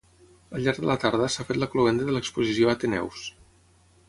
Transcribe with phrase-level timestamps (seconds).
[0.59, 3.23] Al llarg de la tarda, s'ha fet la cloenda de l'exposició Ateneus.